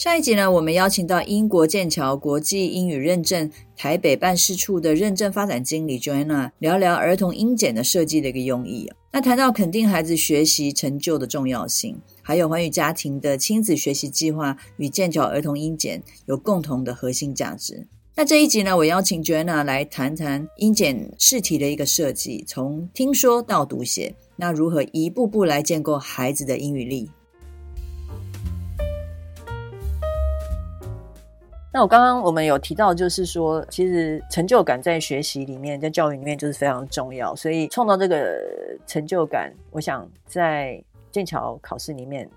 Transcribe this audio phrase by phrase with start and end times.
[0.00, 8.90] 上一集呢，我们邀请到英国剑桥国际英语认证台北办事处的认证发展经理 Joanna 聊聊儿童英检的设计的一个用意。
[9.12, 17.86] 那谈到肯定孩子学习成就的重要性，还有寰宇家庭的亲子学习计划与剑桥儿童英检有共同的核心价值。
[18.16, 27.10] 那这一集呢，我邀请 Joanna 来谈谈英检试题的一个设计，从听说到读写，那如何一步步来建构孩子的英语力？
[31.72, 38.38] 那我刚刚我们有提到，就是说，其实成就感在学习里面，在教育里面就是非常重要，所以创造这个
[38.86, 40.82] 成就感，我想在
[41.12, 42.28] 剑桥考试里面。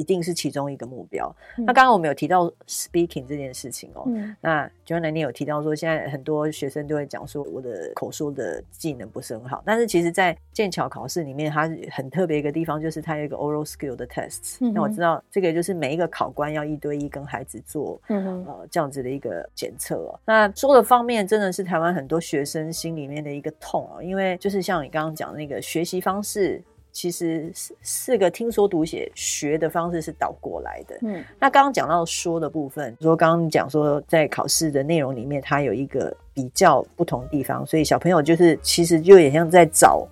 [0.00, 1.30] 一定是其中一个目标。
[1.58, 4.04] 嗯、那刚刚我们有提到 speaking 这件事情哦。
[4.06, 9.62] 嗯、那 Joanna 你有提到说，现在很多学生都会讲说，我的口说的技能不是很好。
[9.66, 14.56] 但是其实，在剑桥考试里面，它很特别一个地方，就是它有一个 oral skill 的 test。
[14.60, 20.18] 嗯、那我知道这个就是每一个考官要一对一跟孩子做，嗯这样子的一个检测哦。
[20.24, 26.62] 那说的方面，真的是台湾很多学生心里面的一个痛哦，因为就是像你刚刚讲的那个学习方式。
[26.92, 30.98] 其实四四个听说读写学的方式是倒过来的。
[31.02, 40.06] 嗯，那刚刚讲到说的部分，说刚刚讲说在考试的内容里面，它有一个比较不同的地方，所以小朋友就是其实就有点像在找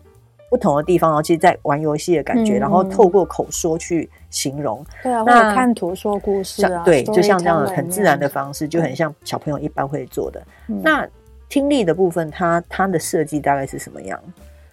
[0.48, 4.84] 不同的地方，然后其实在玩游戏的感觉，嗯、然后透过口说去形容。
[5.02, 10.40] 对啊，那看图说故事啊，对，就像这样的很自然的方式，就很像小朋友一般会做的。
[10.68, 11.08] 嗯、那
[11.48, 14.18] 听力的部分，它它的设计大概是什么样？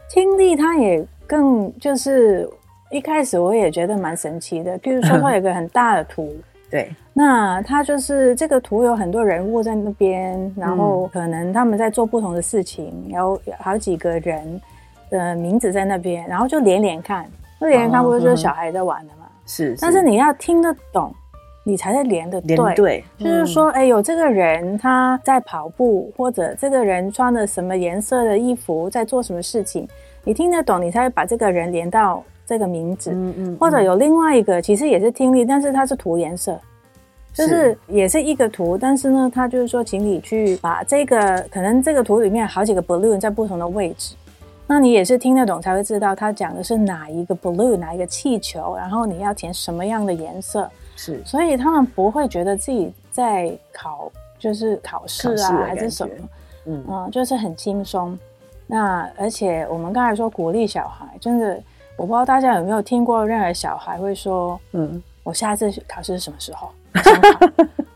[0.10, 1.06] 听力它也。
[1.28, 2.50] 更就是
[2.92, 6.34] 一开始我也觉得蛮神奇的，比如说它有一个很大的图，
[6.70, 14.62] 对，那它就是这个图有很多人物在那边，然后可能他们在做不同的事情，有好几个人
[15.10, 17.26] 的名字在那边，然后就连连看，
[17.60, 19.26] 那连连看不是就是小孩在玩的嘛？
[19.46, 21.14] 是，但是你要听得懂，
[21.64, 29.88] 你才在连的对，对，就是说，哎，有这个人他在跑步，或者这个人穿的什么颜色的衣服，在做什么事情。
[30.26, 36.60] 你听得懂，你才会把这个人连到这个名字，嗯嗯，或者有另外一个，其实也是听力，但是它是涂颜色，
[37.34, 37.78] 就是。
[37.88, 44.16] 也是一个图，但是呢，它就是说，请你去把这个可能这个图里面好几个 balloon 在不同的位置，
[44.68, 56.14] 那你也是听得懂才会知道它讲的是哪一个 balloon，哪一个气球，然后你要填什么样的颜色，是，所以他们不会觉得自己在考就是考试啊还是什么，
[56.66, 56.84] 嗯。
[56.90, 58.18] 嗯，就是很轻松。
[58.68, 61.62] 那而且我们刚才说鼓励小孩，真的，
[61.96, 66.70] 我不知道大家有没有听过任何小孩会说，嗯，我下一次考试是什么时候？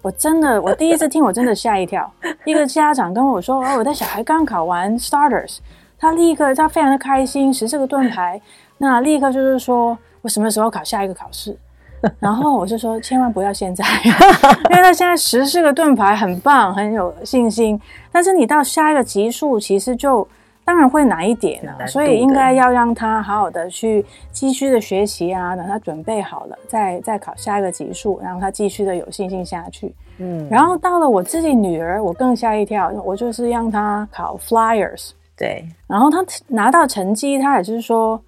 [0.01, 2.09] 我真的，我第一次听，我真的吓一跳。
[2.45, 5.57] 一个家长跟我说，哦，我的小孩刚考完 Starters，
[5.97, 8.39] 他立刻他非常的开心，十四个盾牌，
[8.77, 11.57] 那立刻就是说我什么时候考下一个考试？
[12.19, 13.83] 然后我就说，千万不要现在，
[14.69, 17.81] 因为他现在十四个盾牌很棒，很有信心，
[18.11, 20.27] 但是你到下一个级数，其实就。
[20.69, 29.95] 当然会难一点啊，所以应该要让他好好的去继续的学习啊，等他准备好了，再再考下一个级数，然后他继续的有信心下去。
[30.19, 38.21] 嗯，然后到了我自己女儿，我更吓一跳，我就是让她考 Flyers，对，然后她拿到成绩，她也是说，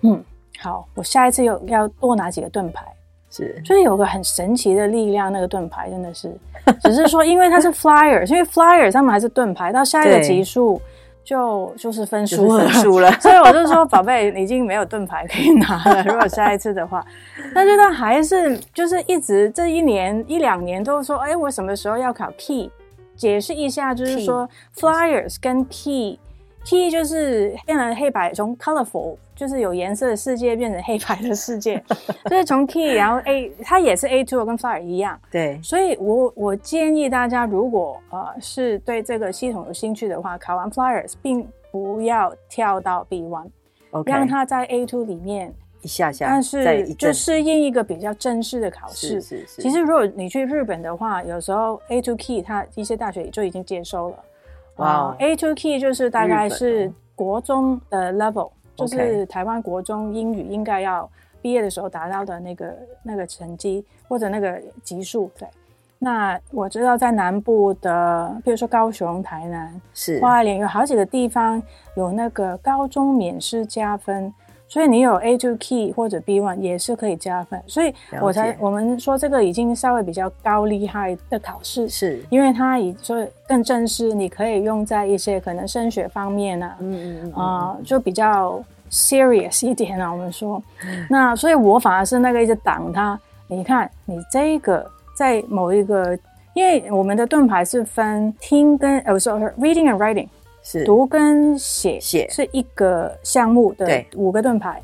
[0.00, 0.24] 嗯，
[0.58, 2.82] 好，我下一次又要多拿几个盾牌，
[3.30, 6.34] 是，就是有个很神奇的力量，那个盾牌真的是，
[6.82, 10.80] 只是说因为它是 Flyers，因为 Flyers 他们还是盾牌，到下一个 级数。
[11.24, 16.02] 就就是分输了，输了， 所以我就说，宝贝，已经没有盾牌可以拿了。
[16.04, 17.04] 如果下一次的话，
[17.54, 22.70] 但是他还是就是一直这一年一两年都说，哎，我什么时候要考 key？
[23.16, 26.18] 解释一下，就是说 flyers 跟 key。
[26.64, 31.82] Key 就是变成黑白，从 colorful 就是有颜色的世界变成黑白的世界，
[32.24, 44.10] 就是从 Key，然后 A 它也是 A two 跟 Flyer 一样，对，所以我我建议大家如果呃是对这个系统有兴趣的话，考完 Flyers 并不要跳到 B1，Okay.
[44.10, 45.52] 让它在 A two 里面
[45.82, 49.20] 一下下，但是就适应一个比较正式的考试。
[49.20, 49.62] 是是是。
[49.62, 54.16] 其实如果你去日本的话，有时候 A two Key 它一些大学就已经接收了。
[54.76, 61.08] 哇、wow，A2 Key 就是大概是国中的 level，、哦、就是台湾国中英语应该要
[61.40, 65.30] 毕业的时候达到的那个那个成绩或者那个级数。
[65.38, 65.48] 对，
[65.98, 71.62] 那我知道在南部的，比如说高雄、台南、是花莲，有好几个地方
[71.96, 74.32] 有那个高中免试加分。
[74.74, 88.60] 所以你有 A2 Key 或者 B one 也是可以加分，所以我才我们说这个已经稍微比较高厉害的考试，是因为它以所以更正式，你可以用在一些可能升学方面啊，嗯嗯嗯啊、呃，就比较
[88.90, 90.10] serious 一点啊。
[90.10, 93.16] 我们说，嗯、那所以我反而是那个一直挡他。
[93.46, 94.84] 你看，你这个
[95.16, 96.18] 在某一个，
[96.52, 100.26] 因为我们的盾牌是分听跟呃，不是 reading and writing。
[100.66, 104.82] 是读跟写写是一个项目的五个盾牌，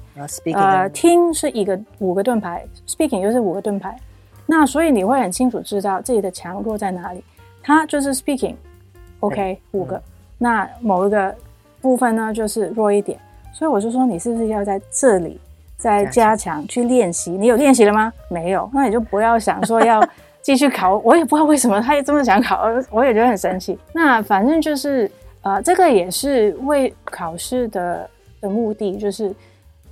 [0.55, 3.99] 呃，听是一个五个盾牌，speaking 就是五个盾牌。
[4.45, 7.25] 那所以你会很清楚知道自己的强弱在哪里。
[7.63, 10.01] 它就是 speaking，OK，五个。
[10.37, 11.35] 那某一个
[11.81, 13.19] 部分呢，就是弱一点。
[13.55, 15.41] 所以我就说，你是不是要在这里
[15.79, 17.31] 再加强去练习？
[17.31, 18.13] 你有练习了吗？
[18.29, 20.07] 没有，那你就不要想说要
[20.43, 20.99] 继续考。
[20.99, 23.79] 我也不知道为什么他也这么想考，我也觉得很生气。
[23.95, 25.11] 那反正就是。
[25.43, 28.09] 呃，这个也是为考试的
[28.41, 29.35] 的目的，就是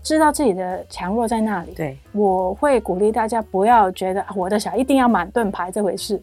[0.02, 1.72] 知道自己的强弱在哪里。
[1.72, 6.20] 对，我会鼓励大家不要觉得我的小孩一定要满盾牌这回事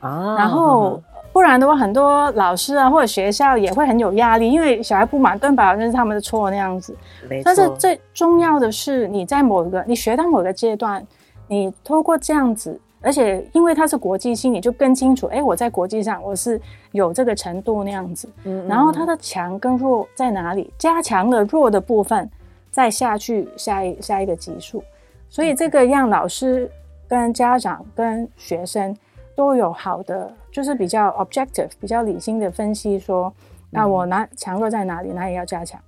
[0.00, 0.36] 啊。
[0.36, 6.96] 然后不然的话，很多老师啊或者学校也会很有压力，因为小孩不满盾牌好像是他们的错那样子。
[7.44, 11.04] 但是最重要的是，你在某一个你学到某个阶段，
[11.48, 12.80] 你透过这样子。
[13.02, 16.60] 而且因为它是国际性，你就更清楚，哎，我在国际上我是
[16.92, 18.28] 有这个程度那样子。
[18.44, 20.72] 嗯，然后它的强跟弱在哪里？
[20.78, 22.30] 加强了弱的部分，
[22.70, 24.82] 再下去下一下一个级数。
[25.28, 26.70] 所以这个让老师
[27.08, 28.96] 跟家长跟学生
[29.34, 33.34] 都有好的，就是比较 objective、比较理性的分析说，说
[33.70, 35.80] 那我哪强弱在哪里，哪里要加强。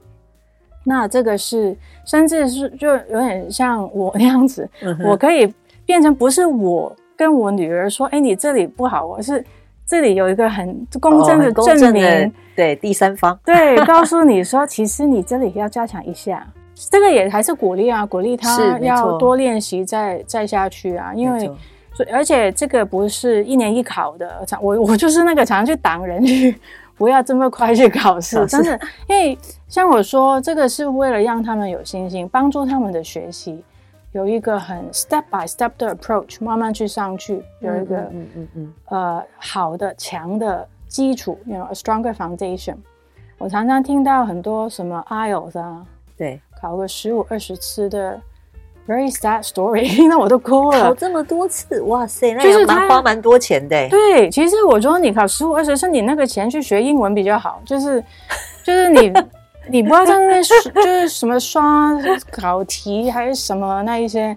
[0.82, 5.55] 那这个是，甚至是就有点像我那样子，嗯、我可以
[5.87, 6.94] 变成不是我。
[7.16, 9.44] 跟我女儿说：“哎，你这里不好，我是
[9.87, 16.46] 这里有一个很公正的证明，哦、对第三方，对， 告诉你说，其实你这里要加强一下，
[16.90, 21.50] 这个也还是鼓励啊，鼓励他要多练习再，再再下去啊，因为
[22.11, 26.58] 而且这个不是一年一考的，我我就是那个常常去挡人去，
[26.96, 29.38] 不要这么快去考试， 但是因为
[29.69, 33.62] 像我说，这个是为了让他们有信心，帮助他们的学习。”
[34.14, 42.76] 有一个很 step by step 的 approach，慢慢去上去，有一个嗯嗯嗯，嗯呃好的强的基础，you know a stronger foundation。
[43.38, 45.84] 我常常听到很多什么 IELTS 啊，
[46.16, 48.20] 对，考个十五二十次的
[48.87, 50.84] very sad story， 那我都哭了。
[50.84, 53.88] 考这么多次，哇塞，那就是蛮花蛮多钱的。
[53.88, 58.00] 对，其实我说你考十五二十次，你那个钱去学英文比较好，就是
[58.62, 59.12] 就是你。
[59.69, 61.93] 你不要在那边就是什么刷
[62.31, 64.37] 考题还是什么那一些，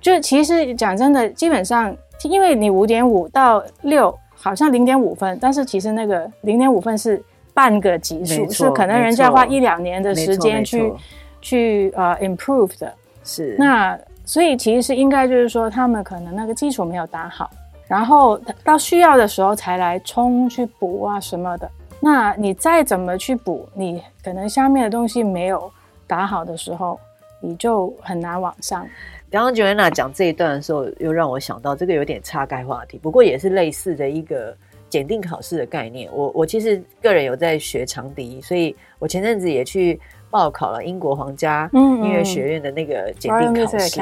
[0.00, 7.22] 就其实讲真的，基本上因为你五点五到六好像零点五分，但是其实那个零点五分是
[7.54, 10.92] 半个级数，是可能人家花一两年的时间去
[11.40, 12.92] 去呃 improve 的。
[13.24, 17.50] 是那所以其实应该就是说他们可能那个基础没有打好，
[17.88, 21.70] 然后到需要的时候才来冲去补啊什么的。
[22.00, 25.70] 那你再怎么去补，你可能下面的东西没有
[26.06, 26.98] 打好的时候，
[27.40, 28.86] 你就很难往上。
[29.30, 34.56] 刚刚 Joanna 讲这一段的时候，又让我想到这个有点岔开话题，不过也是类似的一个
[34.88, 36.10] 检定考试的概念。
[36.12, 44.00] 我我其实个人有在学长笛，所以我前阵子也去报考了英国皇家音乐学院的那个检定考试。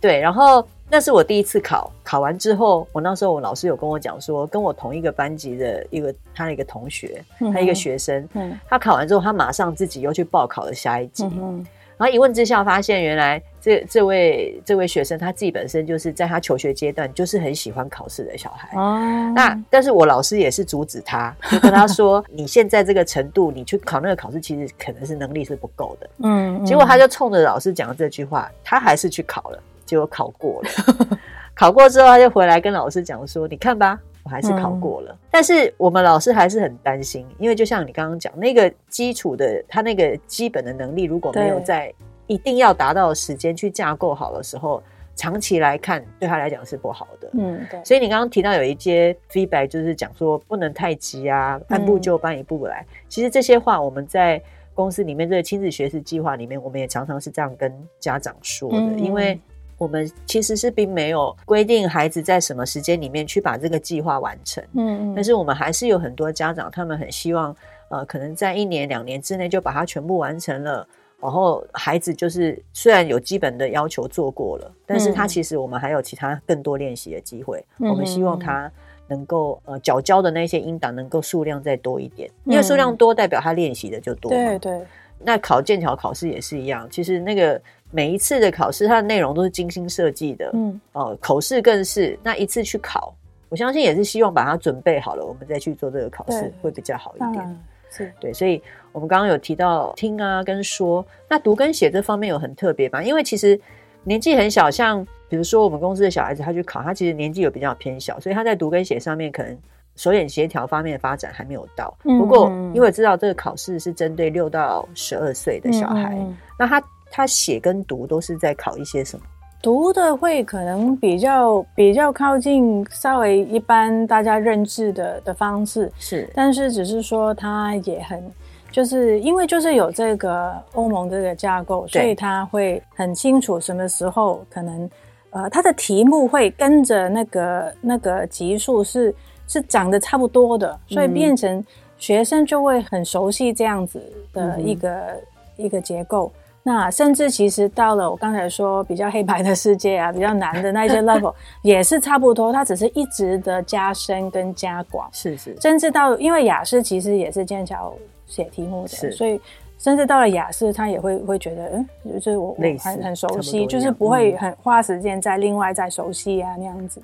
[0.00, 0.66] 对，然后。
[0.88, 11.66] 那是我第一次考，考完之后，我那时候我老师有跟我讲说，跟我同一个班级的一个他的一个同学，嗯、他一个学生，嗯、他考完之后，他马上自己又去报考了下一级，嗯、
[11.96, 29.60] 然后一问之下发现，原来这这位这位学生他自己本身就是在他求学阶段就是很喜欢考试的小孩，哦、那但是我老师也是阻止他，就跟他说，你现在这个程度，你去考那个考试，其实可能是能力是不够的，嗯，结果他就冲着老师讲的这句话，他还是去考了。
[29.86, 31.18] 结果考过了，
[31.54, 35.12] 考过之后他就回来跟老师讲说：“你看吧，我还是考过了。
[35.12, 41.90] 嗯”但是我们老师还是很担心，因为就像你刚刚讲那个基础的，他那个基本的能力如果没有在
[42.26, 44.82] 一定要达到的时间去架构好的时候，
[45.14, 47.30] 长期来看对他来讲是不好的。
[47.32, 47.82] 嗯，对。
[47.84, 52.82] 所以你刚刚提到有一些 feedback，就是讲说不能太急啊，按部就班，一步步来。
[52.82, 54.42] 嗯、其实这些话我们在
[54.74, 59.40] 公司里面这个亲子学习计划里面，我们也常常是这样跟家长说的，嗯、因为。
[59.78, 67.54] 我们其实是并没有规定孩子在什么时间里面去把这个计划完成，嗯，但是我们还是有很多家长，他们很希望，
[67.90, 70.86] 呃，可能在一年两年之内就把它全部完成了，
[71.20, 77.62] 然后孩子就是虽然有基本的要求做过了，但是他其实我们还有其他更多练习的机会。
[77.78, 78.70] 嗯、我们希望他
[79.08, 84.36] 能够呃缴交的那些音档能够数量再多一点，嗯、因为数量多代表他练习的就多嘛。
[84.36, 84.80] 对对。
[85.18, 90.50] 那考剑桥考试也是一样，其实那个每一次的考试，它的内容都是精心设计的。
[90.54, 90.80] 嗯。
[90.92, 93.14] 哦、呃，口试更是那一次去考，
[93.48, 97.64] 我相信也是希望把它准备好了，我们再去做这个考试会比较好一点。
[97.88, 98.60] 是对，所以
[98.92, 103.02] 我们刚刚有提到听啊跟说，那读跟写这方面有很特别吗？
[103.02, 103.58] 因为其实
[104.04, 109.56] 年纪很小，像比如说我们公司的小孩子，他去考，他其实年纪有比较偏小，所以他在读跟写上面可能
[109.94, 111.96] 手眼协调方面的发展还没有到。
[112.04, 116.82] 嗯、不过因为知道这个考试是针对六到十二岁的小孩，嗯、那他
[117.16, 119.24] 他写跟读都是在考一些什么？
[119.62, 128.22] 读的会可能比较比较靠近稍微一般大家认知的的方式是，但是只是说他也很
[128.70, 134.90] 就是因为就是有这个欧盟这个架构，所以他会很清楚什么时候可能
[135.30, 139.12] 呃他的题目会跟着那个那个级数是
[139.48, 141.64] 是长得差不多的，所以变成
[141.96, 144.02] 学生就会很熟悉这样子
[144.34, 145.22] 的一个、嗯、
[145.56, 146.30] 一个结构。
[146.68, 151.32] 那甚至其实到了我刚才说比较黑白的世界啊，比较难的那些 level
[151.62, 155.08] 也是差不多，它只是一直的加深跟加广。
[155.12, 155.56] 是是。
[155.60, 157.94] 甚至到因为雅思其实也是剑桥
[158.26, 159.40] 写题目的，所以
[159.78, 167.00] 甚至到了雅思，他也会会觉得，嗯，就是我很很熟悉，就是不会很花时间在另外再熟悉啊那样子。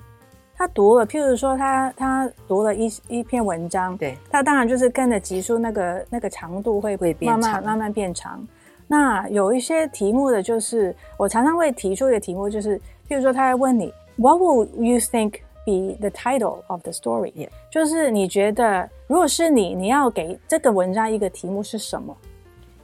[0.57, 8.45] 他读了，譬如说他他读了一一篇文章，对，他当然就是跟着级数那个那个长度会会慢慢慢慢变长。
[8.87, 17.49] 那有一些题目的就是，我常常会提出一个题目，就是，譬如说，他会问你，What would you think be the title of the story？.
[17.71, 22.15] 就是你觉得，如果是你，你要给这个文章一个题目是什么？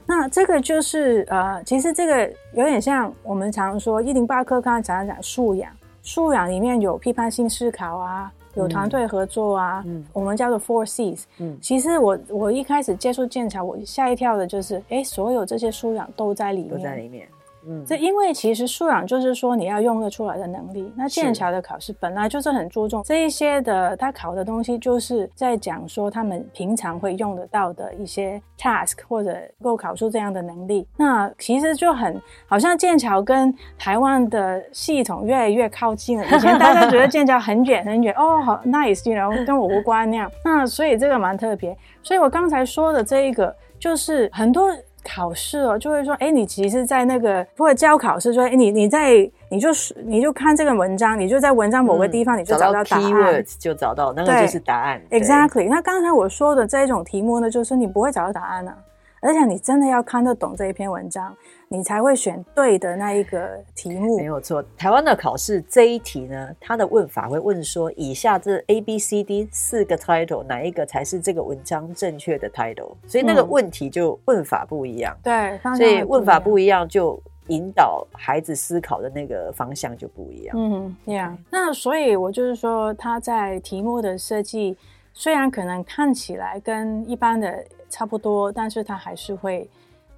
[0.06, 5.70] 那这个就是，呃，其实这个有点像我们常说一零八课刚才常常讲素养，
[6.02, 8.32] 素养里面有批判性思考啊。
[8.54, 11.24] 有团队合作啊，嗯，我们叫做 Four Cs。
[11.38, 17.28] 嗯，其实我我一开始接触剑桥，我吓一跳的就是，哎，所有这些素养都在里面，都在里面。
[17.66, 20.92] 嗯，这因为其实素养就是说你要用得出来的能力。
[20.96, 30.86] 那剑桥的考试本来就是很注重这一些的，他考的东西就是在讲说他们平常会用得到的一些 task 或者够考出这样的能力。
[30.96, 36.24] 那其实就很好像剑桥跟台湾的系统越来越靠近了。
[36.24, 40.30] 以前大家觉得剑桥很远很远，哦，好 nice，然后跟我无关那样。
[40.44, 41.76] 那所以这个蛮特别。
[42.02, 44.70] 所以我刚才说的这一个就是很多。
[45.04, 55.00] 考试哦，就会说，哎，你其实，在那个或者教考试，说，哎，你你在，你就是你就看这个文章，你就在文章某个地方，你就找到答案，嗯、找到 keywords 就找到那个就是答案。
[55.10, 55.68] Exactly。
[55.68, 58.76] 那刚才我说的这种题目呢，就是你不会找到答案啊，
[59.20, 61.36] 而且你真的要看得懂这一篇文章。
[61.72, 64.60] 你才会选对的那一个题目，没有错。
[64.76, 72.96] 台湾的考试这一题呢，它的问法会问说：以下这 A、B、C、D 四个 title，哪一个才是这个文章正确的 title？
[73.06, 75.16] 所以那个问题就问法不一样。
[75.22, 80.56] 对、嗯，所以问法不一样，就引导孩子思考的那个方向就不一样。
[80.58, 81.38] 嗯，这样。
[81.50, 84.76] 那所以我就是说，他在题目的设计
[85.12, 89.68] 虽然可能看起来跟一般的差不多，但是他还是会。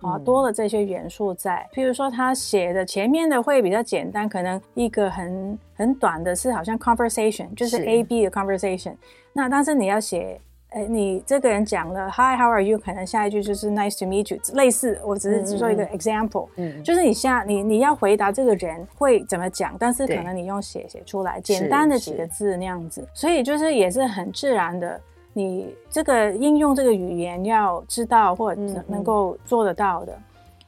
[0.04, 8.94] 啊，多了这些元素在，譬如说他写的前面的会比较简单，可能一个很很短的是好像 conversation，就是 A B 的 conversation。
[9.32, 12.76] 那但是你要写，哎，你这个人讲了 Hi，how are you？
[12.78, 25.00] 可能下一句就是 Nice to meet you，类似，我只是只做一个 example，嗯，就是你下你你要回答这个人会怎么讲，但是可能你用写写出来，简单的几个字那样子，所以就是也是很自然的。
[25.34, 30.12] 你这个应用这个语言要知道或者能够做得到的。
[30.12, 30.22] 嗯嗯，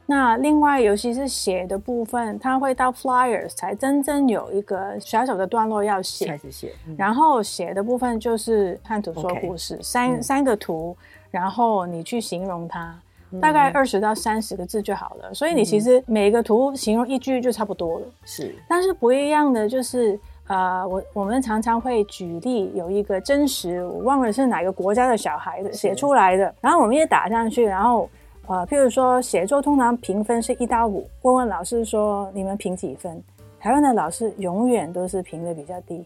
[0.07, 6.27] 那另外，尤其是写的部分，它会到 flyers 才真正有一个小小的段落要写。
[6.27, 6.73] 开始写。
[6.87, 10.97] 嗯、然后写的部分就是看图说故事，okay, 三、嗯、三个图，
[11.31, 12.95] 然后你去形容它，
[13.33, 15.33] 嗯、大概二十到三十个字就好了。
[15.33, 18.07] 所以你其实每个图形容一句就差不多了。
[18.25, 18.55] 是。
[18.69, 20.19] 但是不一样的就是。
[20.47, 28.09] 呃，我我们常常会举例，有一个真实，我忘了是哪个国家的小孩子写出来的，然后我们也打上去，然后
[28.47, 33.23] 呃，譬如说写作通常评分是一到五，问问老师说你们评几分？
[33.59, 36.05] 台湾的老师永远都是评的比较低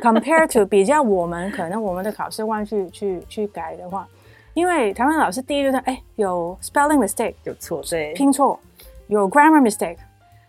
[0.00, 4.08] ，compare to 比较我们可能我们的考试忘去去去改的话，
[4.54, 8.58] 因为台湾老师第一就是哎有 spelling mistake 有错对拼错，
[9.08, 9.98] 有 grammar mistake。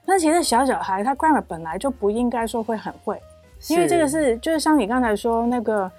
[0.06, 3.22] 那其实小小孩他 grammar 本来就不应该说会很会，
[3.70, 5.90] 因为这个是就是像你刚才说那个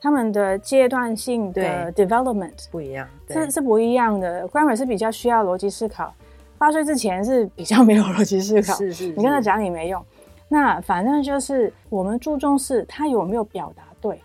[0.00, 4.46] 他们的阶段性的 development 不一样，是是不一样的。
[4.48, 6.12] grammar 是比较需要逻辑思考，
[6.58, 10.04] 八岁之前是比较没有逻辑思考，是是，是，你跟他讲也没用。
[10.48, 14.20] 那反正就是我们注重是他有没有表达对，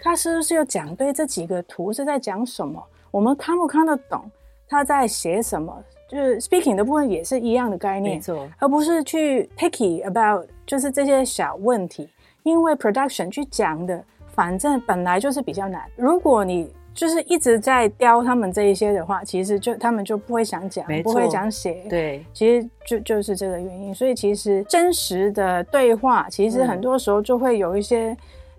[0.00, 2.80] 他是不是有讲对这几个图是在讲什么，
[3.10, 4.30] 我们看不看得懂
[4.68, 5.82] 他在写什么？
[6.12, 12.06] 就是 speaking 的部分也是一样的概念，没错，而不是去 picky about 就是这些小问题，
[12.42, 14.04] 因为 production 去讲的，
[14.34, 15.82] 反正本来就是比较难。
[15.96, 21.82] 如果你就是一直在雕他们这一些的话，其实就他们就不会想讲，不会想写。
[21.88, 23.94] 对，其实就就是这个原因。
[23.94, 28.10] 所以其实真实的对话，其实很多时候就会有一些、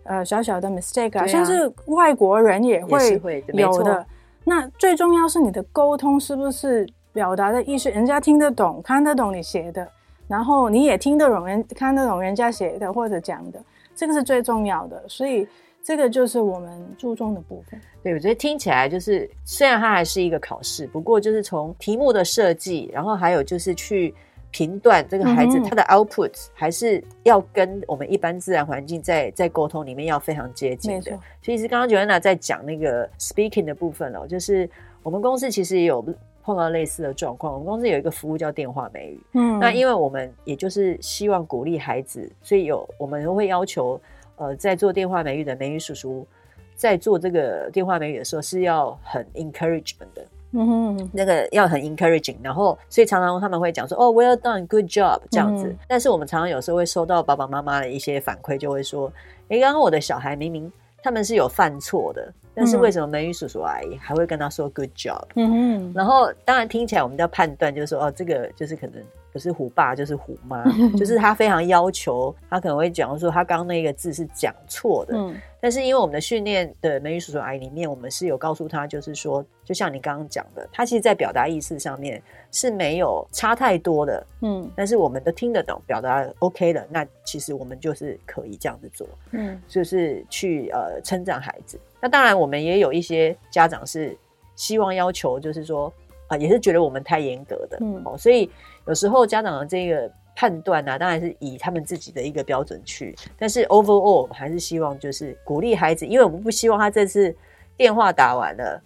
[0.05, 3.22] 嗯、呃小小的 mistake 啊，像是外国人也会
[3.53, 4.03] 有的。
[4.43, 6.89] 那最重要是你的沟通是不是？
[7.13, 9.88] 表达的意思，人家听得懂、看得懂你写的，
[10.27, 13.63] 然后你也听得懂人、看得懂人家写的或者讲的，
[13.96, 15.01] 这个是最重要的。
[15.08, 15.48] 所以
[15.84, 17.79] 这个就是我们注重的部分。
[18.01, 24.12] 对，我觉得听起来就是，虽然它还是一个考试，不过就是从题目的设计，然后还有就是去
[24.50, 31.20] 评断这个孩子他的 output，还是要跟我们一般自然环境在在沟通里面要非常接近的。
[31.43, 34.67] 其实刚刚 Joanna 在讲那个 speaking 的部分哦，就是
[35.03, 36.03] 我们公司其实也有。
[36.43, 39.19] 碰到类似的状况，我们公司有一个服务叫电话美语。
[39.33, 44.00] 嗯，那因为我们也就是希望鼓励孩子，所以有我们会要求，
[44.35, 46.27] 呃，在做电话美语的美语叔叔，
[46.75, 50.25] 在做这个电话美语的时候是要很 encouragement 的。
[50.55, 55.67] 嗯哼，那个要很 encouraging，然后所以常常他们会讲说，哦，well done，good job 这样子。
[55.67, 59.12] 嗯、但是我们常常有时候会收到爸爸妈妈的一些反馈，就会说，
[59.47, 60.71] 诶，刚刚我的小孩明明
[61.01, 62.31] 他们是有犯错的。
[62.55, 65.24] 但是为什么美女叔叔阿姨还会跟他说 good job？
[65.36, 69.03] 嗯哼，然后当然听起来我们要判断，就是说哦，这个就是可能。
[69.33, 70.63] 不是虎爸就是虎妈，
[70.95, 75.17] 就是他非常要求，他可能会讲说他刚刚那个字是讲错的。
[75.17, 84.25] 嗯，但是因为我们的训练的美女叔叔阿姨里面，我们是有告诉他，就是说，就像你刚刚讲的，他其实在表达意思上面是没有差太多的。
[84.41, 89.07] 嗯，但是我们都听得懂，表达 OK 的，那其实我们就是可以这样子做。
[89.31, 91.79] 嗯，就是去呃称赞孩子。
[92.01, 94.18] 那当然，我们也有一些家长是
[94.55, 95.87] 希望要求，就是说
[96.27, 97.77] 啊、呃，也是觉得我们太严格的。
[97.81, 98.50] 嗯，哦，所以。
[98.85, 107.33] 有时候家长的这个判断呢、啊，当然是以他们自己的一个标准去，但是 overall 我们还是希望就是鼓励孩子，因为我们不希望他这次
[107.77, 108.83] 电话打完了，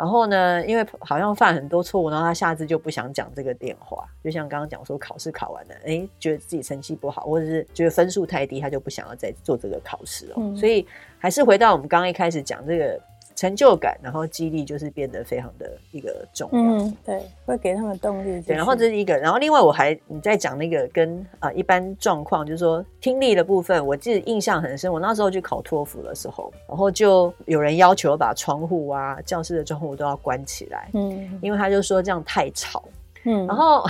[0.00, 10.36] 然后呢，因为好像犯很多错误，然后他下次就不想讲这个电话，就像刚刚讲说考试考完了，哎，觉得自己成绩不好，或者是觉得分数太低，他就不想要再做这个考试哦。
[10.38, 10.86] 嗯、所以
[11.18, 12.98] 还是回到我们刚刚一开始讲这个。
[13.40, 16.58] 成就感，然后激励就是变得非常的一个重要。
[16.58, 18.38] 嗯，对，会给他们动力。
[18.42, 24.92] 对，然后这是一个，然后另外我还你在讲那个跟啊、呃、一般状况，就是说听力的部分，我记得印象很深。
[24.92, 32.84] 我那时候去考托福的时候，然后就有人要求把窗户啊、教室的窗户都要关起来，嗯，因为他就说这样太吵，
[33.24, 33.82] 嗯，然后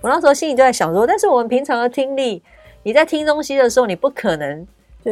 [0.00, 2.42] 我那时候心里就在想说，但是我们平常的听力，
[2.82, 4.66] 你在听东西的时候，你不可能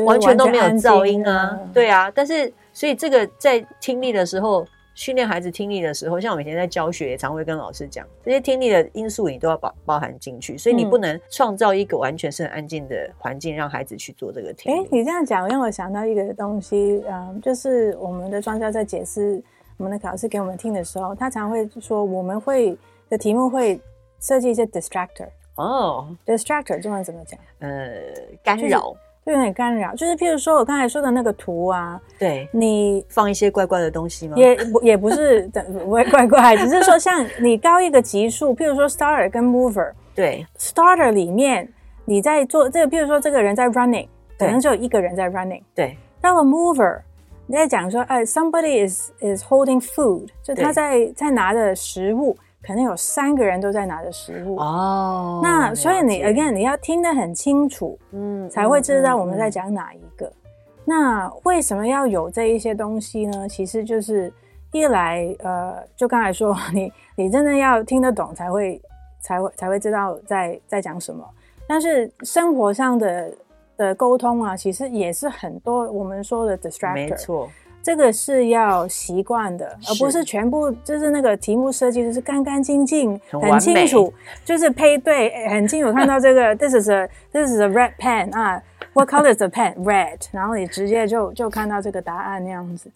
[0.04, 2.52] 完全都没有噪音啊，对啊，但是。
[2.72, 10.58] 所以这个在听力的时候，训练孩子听力的时候，像我以前在教学，也常会跟老师讲，这些听力的因素你都要包包含进去。
[10.58, 14.80] 所以你不能创造一个完全是很安静的环境，让孩子去做这个听力。
[14.80, 19.42] 哎，你这样讲让我想到一个东西，嗯，就是我们的专家在解释
[19.78, 22.76] 我们的考试给我们听的时候，他常会说我们会
[23.08, 23.80] 的题目会
[24.20, 25.28] 设计一些 distractor。
[25.56, 27.38] 哦，distractor 中文怎么讲？
[27.60, 27.98] 呃，
[28.42, 28.80] 干扰。
[28.80, 34.36] 就有点干扰，就是譬如说我刚才说的那个图啊，对，你放一些怪怪的东西吗？
[34.36, 35.48] 也也不是
[35.84, 41.68] 不会怪怪，只是说像你高一个级数，譬如说 starter 跟 mover，对，starter 里面
[42.04, 44.08] 你在做这个，譬如说这个人在 running，
[44.38, 47.00] 可能只有一个人在 running，对，到了 mover，
[47.46, 52.36] 你在讲说，哎，somebody is is holding food，就他在在拿着食物。
[52.62, 60.26] 可能有三个人都在拿着食物哦，那所以你 again 你要听得很清楚，嗯，才会知道我们在讲哪一个。
[60.26, 63.48] 嗯嗯嗯、那为什么要有这一些东西呢？
[63.48, 64.32] 其实就是
[64.72, 68.80] 一来，呃，就刚才说， 你你真的要听得懂才会
[69.20, 71.24] 才会才会知道在在讲什么。
[71.68, 73.32] 但是生活上的
[73.76, 77.48] 的沟通啊，其实也是很多我们说的 distractor，没错。
[77.82, 84.12] 这个是要习惯的，而不是全部就是那个题目设计就是干干净净、很清楚，
[84.44, 88.62] 就是配对很清楚看到这个 this is a this is a red pen 啊
[88.94, 92.88] ，what color is the pen red，然后你直接就就看到这个答案那样子。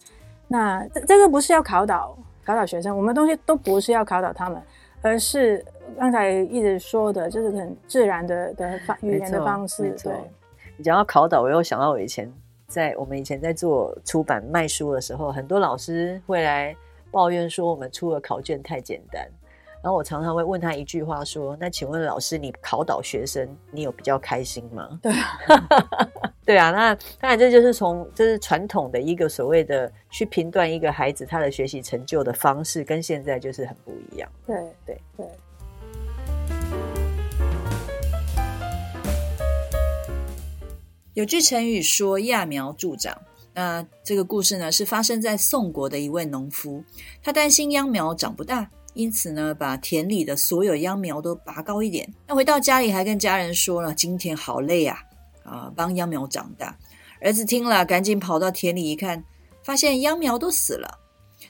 [0.47, 4.61] 那这这个不是要考倒考倒学生，我们东西都不是要考倒他们，
[5.01, 5.65] 而是
[5.99, 9.93] 刚才一直说的，就是很自然的的方语言的方式。
[10.01, 10.13] 对，
[10.77, 12.31] 你讲到考倒，我又想到我以前。
[12.67, 16.75] 在我们以前在做出版卖书的时候，很多老师会来
[17.09, 19.27] 抱怨说我们出的考卷太简单。
[19.81, 25.39] 然后我常常会问他一句话说：“那请问老师，你考倒学生，你有比较开心吗？” 对啊，
[26.43, 34.29] 对啊，那当然这就是从这是传统的一个所谓的去评断一个孩子他的学习成就的方式，跟现在就是很不一样。
[34.45, 35.25] 对对对。
[41.17, 43.19] 有句成语说“揠苗助长”，
[43.51, 46.83] 那这个故事呢是发生在宋国的一位农夫，
[47.23, 48.69] 他担心秧苗长不大。
[48.93, 52.07] 因此呢，把田里的所有秧苗都拔高一点。
[52.27, 54.99] 那回到家里，还跟家人说了：“今天好累啊，
[55.43, 56.77] 啊，帮秧苗长大。”
[57.19, 59.23] 儿子听了，赶紧跑到田里一看，
[59.63, 60.99] 发现秧苗都死了。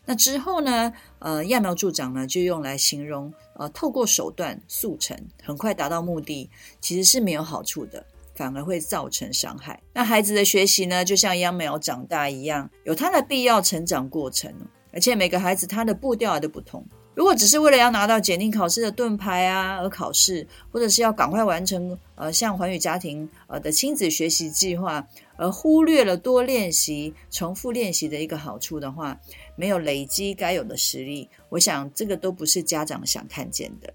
[0.05, 6.49] 那之后呢，呃，揠苗助长呢，就用来形容呃，透过手段速成，很快达到目的，
[6.79, 8.05] 其实是没有好处的，
[8.37, 9.81] 反而会造成伤害。
[9.93, 14.53] 那孩子的学习呢，就像秧苗长大一样，有它的必要成长过程，
[14.93, 16.85] 而且每个孩子他的步调都不同。
[17.15, 25.03] 如果只是为了要拿到检定考试的盾牌啊而考试，或者是要赶快完成呃像寰宇家庭呃的亲子学习计划，
[25.35, 29.19] 而忽略了多练习、重复练习的一个好处的话，
[29.55, 33.91] 没有累积该有的实力，我想这个都不是家长想看见的。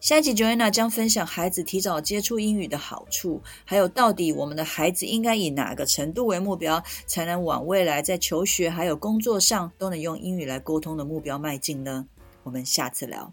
[0.00, 12.06] 下一集 Joanna 将分享孩子提早接触英语的好处，还有到底我们的孩子应该以哪个程度为目标，才能往未来在求学还有工作上都能用英语来沟通的目标迈进呢？
[12.44, 13.30] 我们下次聊。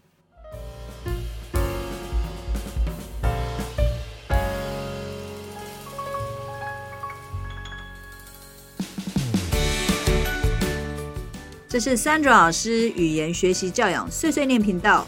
[11.70, 15.08] 这是 Sandra 老师语言学习教养碎碎念频道。